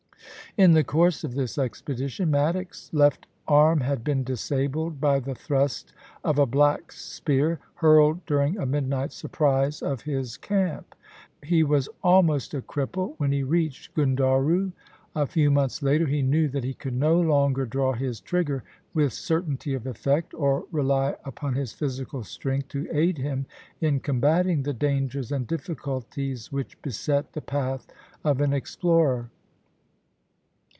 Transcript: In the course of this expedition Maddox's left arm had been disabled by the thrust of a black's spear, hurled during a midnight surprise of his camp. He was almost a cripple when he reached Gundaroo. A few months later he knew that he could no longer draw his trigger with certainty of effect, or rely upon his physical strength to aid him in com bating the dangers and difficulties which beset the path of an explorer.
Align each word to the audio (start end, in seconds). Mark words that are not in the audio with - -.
In 0.57 0.73
the 0.73 0.83
course 0.83 1.23
of 1.23 1.33
this 1.33 1.57
expedition 1.57 2.29
Maddox's 2.29 2.93
left 2.93 3.25
arm 3.47 3.79
had 3.79 4.03
been 4.03 4.25
disabled 4.25 4.99
by 4.99 5.21
the 5.21 5.33
thrust 5.33 5.93
of 6.25 6.37
a 6.37 6.45
black's 6.45 6.99
spear, 6.99 7.61
hurled 7.75 8.25
during 8.25 8.57
a 8.57 8.65
midnight 8.65 9.13
surprise 9.13 9.81
of 9.81 10.01
his 10.01 10.35
camp. 10.35 10.93
He 11.41 11.63
was 11.63 11.87
almost 12.03 12.53
a 12.53 12.61
cripple 12.61 13.13
when 13.17 13.31
he 13.31 13.43
reached 13.43 13.95
Gundaroo. 13.95 14.73
A 15.15 15.25
few 15.25 15.51
months 15.51 15.81
later 15.81 16.05
he 16.05 16.21
knew 16.21 16.49
that 16.49 16.65
he 16.65 16.73
could 16.73 16.95
no 16.95 17.17
longer 17.17 17.65
draw 17.65 17.93
his 17.93 18.19
trigger 18.19 18.61
with 18.93 19.13
certainty 19.13 19.73
of 19.73 19.87
effect, 19.87 20.33
or 20.33 20.65
rely 20.69 21.15
upon 21.23 21.53
his 21.53 21.71
physical 21.71 22.25
strength 22.25 22.67
to 22.69 22.89
aid 22.91 23.17
him 23.17 23.45
in 23.79 24.01
com 24.01 24.19
bating 24.19 24.63
the 24.65 24.73
dangers 24.73 25.31
and 25.31 25.47
difficulties 25.47 26.51
which 26.51 26.79
beset 26.81 27.31
the 27.31 27.39
path 27.41 27.87
of 28.25 28.41
an 28.41 28.51
explorer. 28.51 29.29